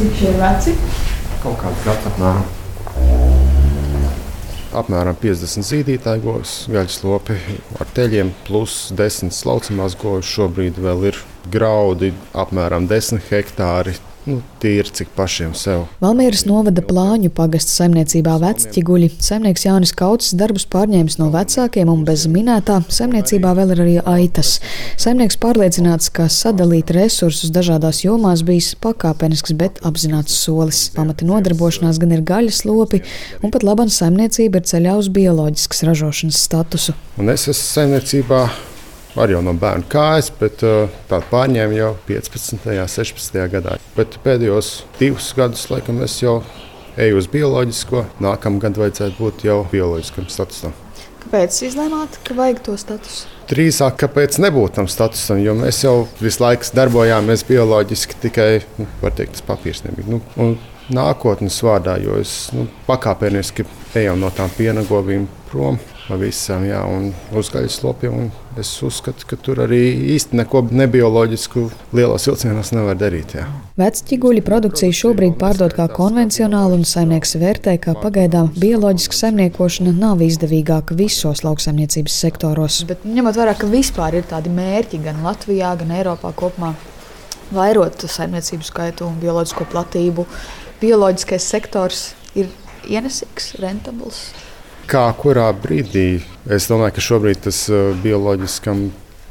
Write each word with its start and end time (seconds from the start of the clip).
Cik 0.00 0.14
šie 0.16 0.30
veci? 0.32 0.72
Kaut 1.42 1.58
kāds 1.60 1.82
gads 1.84 2.06
apmēram. 2.08 2.46
Apmēram 4.80 5.18
50 5.20 5.66
zīdītāju 5.68 6.22
govs, 6.24 6.54
gaļas 6.72 6.96
lopi 7.04 7.36
ar 7.76 7.90
teļiem, 7.98 8.30
plus 8.46 8.78
10 8.96 9.34
slaucamās 9.36 9.98
govs. 10.00 10.30
Šobrīd 10.30 10.80
vēl 10.80 11.04
ir 11.10 11.20
graudi 11.52 12.14
apmēram 12.32 12.88
10 12.88 13.20
hektāri. 13.28 13.98
Nu, 14.28 14.42
tīri 14.60 14.92
cik 14.92 15.14
pašiem 15.16 15.54
sev. 15.56 15.86
Valmieras 16.02 16.42
novada 16.44 16.82
plāņu 16.84 17.30
pagastu 17.32 17.72
saimniecībā 17.72 18.34
vecķiguļi. 18.42 19.08
Saimnieks 19.24 19.64
Jānis 19.64 19.94
Kauts 19.96 20.34
darbus 20.36 20.66
pārņēmis 20.68 21.16
no 21.22 21.30
vecākiem 21.32 21.88
un 21.88 22.02
bez 22.04 22.26
minētā 22.28 22.82
saimniecībā 22.92 23.54
vēl 23.56 23.72
ir 23.74 23.82
arī 23.86 23.96
aitas. 24.04 24.58
Saimnieks 25.00 25.40
pārliecināts, 25.40 26.12
ka 26.12 26.28
sadalīt 26.32 26.92
resursus 26.92 27.52
dažādās 27.54 28.02
jomās 28.04 28.44
bijis 28.44 28.74
pakāpenisks, 28.84 29.56
bet 29.56 29.80
apzināts 29.88 30.36
solis. 30.36 30.86
Pamata 30.92 31.24
nodarbošanās 31.24 32.00
gan 32.02 32.12
ir 32.12 32.24
gaļas 32.26 32.66
lopi, 32.68 33.00
un 33.40 33.54
pat 33.54 33.64
labana 33.64 33.94
saimniecība 33.94 34.60
ir 34.60 34.68
ceļā 34.68 34.98
uz 35.00 35.08
bioloģiskas 35.16 35.86
ražošanas 35.88 36.44
statusu. 36.44 36.96
Un 37.16 37.32
es 37.32 37.48
esmu 37.48 37.72
saimniecībā 37.72 38.44
Arī 39.18 39.34
jau 39.34 39.40
no 39.42 39.56
bērna 39.58 39.88
kājas, 39.90 40.28
bet 40.38 40.62
uh, 40.62 40.90
tādu 41.10 41.26
pārņēmu 41.32 41.74
jau 41.74 41.90
15. 42.06 42.60
un 42.70 42.90
16. 42.94 43.40
gadā. 43.50 43.74
Bet 43.96 44.20
pēdējos 44.22 44.84
divus 45.00 45.32
gadus, 45.34 45.64
laikam, 45.72 45.98
es 46.06 46.14
jau 46.22 46.36
eju 47.00 47.18
uz 47.18 47.26
bioloģisko. 47.32 48.04
Nākamā 48.22 48.62
gada 48.62 48.84
vajadzētu 48.84 49.18
būt 49.18 49.44
jau 49.48 49.58
bioloģiskam 49.72 50.30
statusam. 50.30 50.76
Kāpēc 51.20 51.58
izlēmāt, 51.66 52.20
ka 52.24 52.34
vajag 52.38 52.62
to 52.64 52.76
statusu? 52.80 53.26
Drīzāk, 53.50 53.98
kāpēc 54.04 54.38
nebūt 54.40 54.78
tam 54.78 54.86
statusam, 54.90 55.40
jo 55.42 55.56
mēs 55.58 55.82
jau 55.82 55.94
visu 56.22 56.44
laiku 56.44 56.70
darbojāmies 56.78 57.44
bioloģiski, 57.50 58.20
tikai 58.22 58.50
nu, 58.78 58.86
teikt, 59.10 59.36
tas 59.36 59.44
papīrs 59.50 59.82
nebija. 59.84 60.06
Nu, 60.14 60.54
nākotnes 60.94 61.60
vārdā, 61.64 61.96
jo 62.02 62.18
es 62.20 62.50
nu, 62.56 62.66
pakāpeniski 62.88 63.66
eju 63.98 64.16
no 64.18 64.30
tām 64.34 64.52
piena 64.56 64.84
govīm 64.86 65.28
prom 65.50 65.78
pavisam, 66.10 66.64
jā, 66.66 66.80
un 66.90 67.10
uzgaļas 67.36 67.80
lopiem. 67.84 68.30
Es 68.58 68.70
uzskatu, 68.82 69.24
ka 69.30 69.36
tur 69.38 69.60
arī 69.62 69.78
īsti 70.16 70.34
neko 70.40 70.64
nebioloģisku 70.74 71.62
lielos 71.96 72.26
vilcienos 72.26 72.72
nevar 72.74 72.98
darīt. 72.98 73.36
Jā. 73.38 73.46
Vecķiguļu 73.78 74.42
produkcija 74.46 74.96
šobrīd 75.00 75.36
pārdod 75.40 75.74
kā 75.76 75.86
konvencionāla, 75.94 76.74
un 76.80 76.86
saimnieks 76.88 77.36
vērtē, 77.40 77.76
ka 77.84 77.94
pagaidām 78.02 78.50
bioloģiska 78.58 79.20
saimniekošana 79.22 79.94
nav 79.96 80.24
izdevīgāka 80.26 80.98
visos 80.98 81.44
lauksaimniecības 81.46 82.18
sektoros. 82.26 82.82
Bet 82.90 83.06
ņemot 83.06 83.38
vērā, 83.38 83.54
ka 83.60 83.70
vispār 83.70 84.18
ir 84.18 84.26
tādi 84.30 84.52
mērķi 84.54 85.04
gan 85.06 85.22
Latvijā, 85.24 85.76
gan 85.78 85.94
Eiropā 86.00 86.34
kopumā, 86.36 86.74
vairot 87.54 88.06
saimniecību 88.06 88.66
skaitu 88.66 89.08
un 89.08 89.18
bioloģisko 89.22 89.66
platību, 89.72 90.26
bioloģiskais 90.82 91.50
sektors 91.56 92.04
ir 92.38 92.50
ienesīgs, 92.88 93.54
rentabls 93.60 94.28
kā 94.90 95.06
kurā 95.18 95.50
brīdī. 95.54 96.20
Es 96.50 96.66
domāju, 96.70 96.96
ka 96.96 97.04
šobrīd 97.04 97.44
tas 97.46 97.62
uh, 97.70 97.92
bioloģiskam 98.02 98.88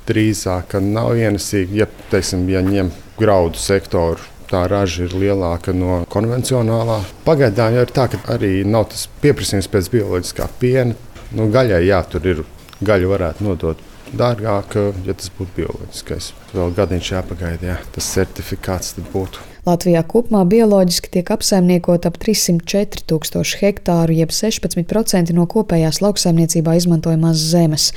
drīzāk 0.09 0.77
nav 0.83 1.17
ienesīgi. 1.19 1.81
Ja, 1.81 1.87
teiksim, 2.11 2.45
ja 2.51 2.61
ņem 2.65 2.91
graudu 3.19 3.59
sektoru, 3.59 4.23
tā 4.49 4.63
raža 4.71 5.05
ir 5.05 5.15
lielāka 5.19 5.75
no 5.75 6.03
konvencionālā. 6.13 7.01
Pagaidām 7.27 7.75
jau 7.75 7.85
ir 7.85 7.93
tā, 7.95 8.07
ka 8.11 8.21
arī 8.35 8.63
nav 8.65 8.87
tas 8.93 9.05
pieprasījums 9.23 9.69
pēc 9.71 9.91
bioloģiskā 9.97 10.47
piena. 10.61 10.95
Nu, 11.35 11.49
gaļai, 11.53 11.83
jā, 11.85 11.99
tur 12.09 12.25
ir 12.25 12.43
gaļu 12.85 13.11
varētu 13.11 13.45
nodot 13.45 13.83
dārgāk, 14.17 14.79
ja 15.05 15.13
tas 15.13 15.29
būtu 15.35 15.59
bioloģiskais. 15.59 16.31
Vēl 16.49 16.73
gadiņš 16.77 17.13
jāpagaida, 17.13 17.73
ja 17.73 17.77
tas 17.93 18.09
certifikāts 18.15 18.95
būtu. 19.13 19.49
Latvijā 19.67 20.01
kopumā 20.07 20.45
bioloģiski 20.49 21.11
tiek 21.13 21.29
apsaimniekot 21.33 22.07
ap 22.07 22.17
304 22.21 23.03
tūkstoši 23.09 23.59
hektāru, 23.59 24.15
jeb 24.15 24.31
16% 24.33 25.33
no 25.35 25.45
kopējās 25.51 25.99
lauksaimniecībā 26.01 26.77
izmantojamās 26.79 27.41
zemes. 27.51 27.89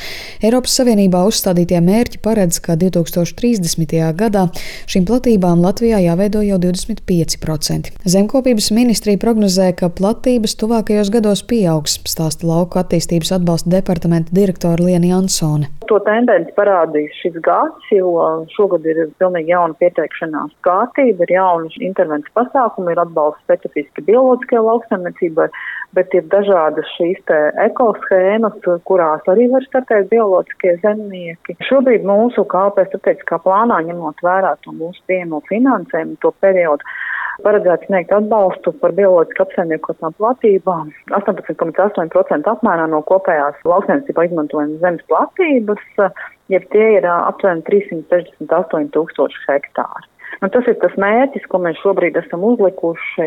Eiropas 0.43 0.75
Savienībā 0.81 1.23
uzstādītie 1.29 1.79
mērķi 1.85 2.21
paredz, 2.25 2.59
ka 2.65 2.77
2030. 2.81 3.95
gadā 4.19 4.49
šīm 4.91 5.07
platībām 5.09 5.63
Latvijā 5.63 6.03
jāveido 6.03 6.43
jau 6.45 6.59
25%. 6.61 7.95
Zemkopības 8.17 8.73
ministrija 8.75 9.21
prognozē, 9.23 9.71
ka 9.79 9.89
platības 9.89 10.59
tuvākajos 10.61 11.13
gados 11.15 11.45
pieaugs, 11.47 12.01
stāsta 12.11 12.49
lauku 12.49 12.83
attīstības 12.83 13.33
atbalsta 13.39 13.73
departamenta 13.79 14.35
direktora 14.35 14.83
Liena 14.83 15.15
Jansone. 15.15 15.71
To 15.89 16.03
tendenci 16.05 16.53
parādīs 16.57 17.15
šis 17.23 17.39
gads, 17.45 17.89
jo 17.95 18.42
šogad 18.55 18.87
ir 18.89 19.05
pilnīgi 19.21 19.53
jauna 19.53 19.77
pieteikšanās 19.81 20.53
kārtība, 20.67 21.27
ir 21.27 21.35
jauna 21.37 21.71
intervences 21.79 22.35
pasākumi, 22.37 22.93
ir 22.95 23.03
atbalsts 23.03 23.43
specifiski 23.47 24.05
bioloģiskajai 24.09 24.65
lauksaimniecībai, 24.67 25.49
bet 25.97 26.17
ir 26.19 26.27
dažādas 26.33 26.89
šīs 26.97 27.33
ekoshēmas, 27.67 28.59
kurās 28.89 29.33
arī 29.33 29.49
var 29.53 29.67
startēt 29.69 30.11
bioloģiskie 30.13 30.77
zemnieki. 30.85 31.59
Šobrīd 31.69 32.07
mūsu 32.09 32.47
KP 32.53 32.89
strateģiskā 32.91 33.43
plānā, 33.47 33.83
ņemot 33.89 34.23
vērā 34.25 34.57
to 34.65 34.75
mūsu 34.77 35.03
pieejamo 35.11 35.43
finansējumu, 35.49 36.19
to 36.23 36.33
periodu, 36.45 36.87
paredzēts 37.45 37.89
sniegt 37.89 38.13
atbalstu 38.13 38.75
par 38.83 38.95
bioloģiski 38.97 39.45
apsaimniekotām 39.45 40.15
platībām 40.19 40.93
18,8% 41.17 42.53
apmērā 42.53 42.89
no 42.93 43.01
kopējās 43.09 43.63
lauksaimniecībā 43.69 44.27
izmantojamas 44.29 44.83
zemes 44.85 45.09
platības, 45.11 45.89
jeb 46.53 46.69
tie 46.75 46.89
ir 46.99 47.09
aptuveni 47.09 47.65
368 47.69 48.91
tūkstoši 48.95 49.45
hektāri. 49.49 50.12
Nu, 50.43 50.49
tas 50.51 50.67
ir 50.67 50.75
tas 50.83 50.95
mērķis, 50.99 51.45
ko 51.47 51.61
mēs 51.63 51.77
šobrīd 51.85 52.17
esam 52.19 52.43
uzlikuši, 52.43 53.27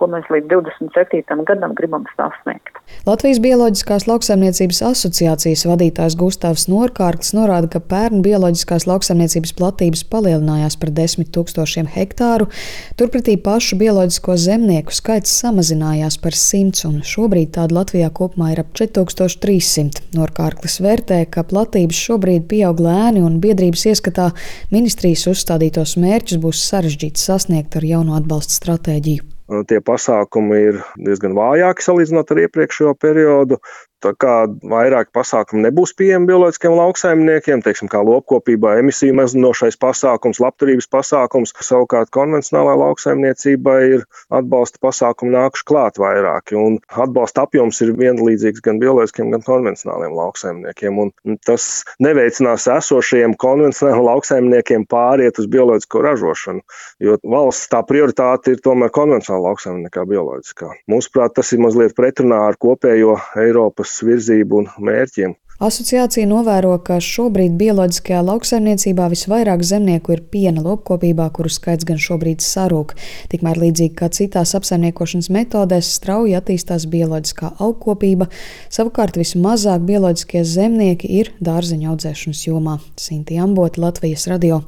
ko 0.00 0.06
mēs 0.08 0.24
līdz 0.32 0.48
27. 0.54 1.42
gadam 1.44 1.74
gribam 1.76 2.06
sasniegt. 2.16 2.78
Latvijas 3.04 3.42
Bioloģiskās 3.44 4.06
lauksaimniecības 4.08 4.80
asociācijas 4.88 5.66
vadītājs 5.68 6.16
Gustavs 6.16 6.64
Norkārts 6.72 7.34
norāda, 7.36 7.68
ka 7.74 7.82
pērn 7.84 8.22
bioloģiskās 8.24 8.86
lauksaimniecības 8.88 9.52
platības 9.58 10.04
palielinājās 10.08 10.78
par 10.80 10.94
10 10.96 11.28
tūkstošiem 11.36 11.90
hektāru, 11.92 12.48
turpretī 12.96 13.36
pašu 13.36 13.76
bioloģisko 13.82 14.38
zemnieku 14.46 14.96
skaits 14.96 15.36
samazinājās 15.42 16.16
par 16.24 16.32
100, 16.40 16.86
un 16.88 17.04
šobrīd 17.04 17.52
tādu 17.58 17.76
Latvijā 17.82 18.08
kopumā 18.16 18.54
ir 18.54 18.64
ap 18.64 18.72
4300. 18.80 20.06
Norkārklis 20.16 20.80
vērtē, 20.80 21.20
ka 21.28 21.44
platības 21.44 22.00
šobrīd 22.08 22.48
pieaug 22.48 22.80
lēni 22.80 23.20
un 23.28 23.42
biedrības 23.44 23.84
ieskatā 23.92 24.30
ministrijas 24.72 25.28
uzstādītos 25.34 25.98
mērķus 26.00 26.40
būs 26.46 26.62
sarežģīti 26.70 27.22
sasniegt 27.22 27.76
ar 27.78 27.86
jauno 27.86 28.14
atbalsta 28.18 28.54
stratēģiju. 28.60 29.32
Tie 29.70 29.78
pasākumi 29.78 30.56
ir 30.70 30.78
diezgan 30.98 31.36
vājāki 31.38 31.84
salīdzinot 31.86 32.32
ar 32.34 32.40
iepriekšējo 32.46 32.94
periodu. 32.98 33.60
Tā 34.04 34.12
kā 34.20 34.32
vairāk 34.68 35.08
pasākumu 35.16 35.62
nebūs 35.64 35.94
pieejami 35.96 36.28
bioloģiskiem 36.28 36.74
lauksaimniekiem, 36.76 37.62
teiksim, 37.64 37.88
kā 37.88 38.02
lopkopībā, 38.04 38.74
emisiju 38.82 39.16
mazinošais 39.16 39.78
pasākums, 39.80 40.40
labturības 40.42 40.88
pasākums. 40.92 41.54
Savukārt 41.66 42.12
konvencionālā 42.14 42.74
lauksaimniecība 42.82 43.76
ir 43.88 44.04
atbalsta 44.28 44.82
pasākumi 44.84 45.32
nākuši 45.32 45.66
klāt 45.70 46.00
vairāki. 46.02 46.58
Un 46.60 46.76
atbalsta 46.92 47.46
apjoms 47.46 47.80
ir 47.86 47.94
vienlīdzīgs 47.96 48.64
gan 48.66 48.80
bioloģiskiem, 48.82 49.32
gan 49.32 49.46
konvencionāliem 49.46 50.12
lauksaimniekiem. 50.18 51.00
Un 51.06 51.40
tas 51.46 51.86
neveicinās 52.02 52.68
esošajiem 52.76 53.38
konvencionāliem 53.40 54.04
lauksaimniekiem 54.10 54.86
pāriet 54.92 55.40
uz 55.40 55.48
bioloģisko 55.50 56.04
ražošanu, 56.04 56.62
jo 57.00 57.16
valsts 57.24 57.72
tā 57.72 57.80
prioritāte 57.88 58.54
ir 58.54 58.62
tomēr 58.64 58.92
konvencionāla 58.92 59.50
lauksaimnieka 59.50 59.86
nekā 59.88 60.06
bioloģiskā. 60.10 60.70
Mūsuprāt, 60.90 61.34
tas 61.38 61.52
ir 61.54 61.64
mazliet 61.64 61.96
pretrunā 61.96 62.42
ar 62.50 62.60
kopējo 62.60 63.16
Eiropas 63.40 63.85
Eiropas 63.86 64.02
virzību 64.02 64.62
un 64.62 64.70
mērķiem. 64.82 65.34
Asociācija 65.56 66.26
novēro, 66.28 66.74
ka 66.84 66.98
šobrīd 67.00 67.54
bioloģiskajā 67.56 68.18
lauksaimniecībā 68.26 69.06
visvairāk 69.08 69.62
zemnieku 69.64 70.12
ir 70.12 70.20
piena 70.28 70.60
lopkopībā, 70.60 71.30
kuru 71.32 71.48
skaits 71.48 71.86
gan 71.88 71.96
šobrīd 71.96 72.44
sarūk. 72.44 72.92
Tikmēr 73.32 73.62
līdzīgi 73.62 73.94
kā 73.96 74.10
citās 74.12 74.52
apsaimniekošanas 74.58 75.30
metodēs, 75.32 75.94
strauji 75.96 76.36
attīstās 76.36 76.84
bioloģiskā 76.92 77.54
augkopība, 77.56 78.28
savukārt 78.68 79.16
vismazāk 79.16 79.86
bioloģiskie 79.88 80.44
zemnieki 80.44 81.14
ir 81.22 81.32
dārzeņu 81.40 81.94
audzēšanas 81.94 82.46
jomā. 82.50 82.80
Sinti 83.00 83.40
Ambota, 83.40 83.80
Latvijas 83.86 84.28
radio. 84.28 84.60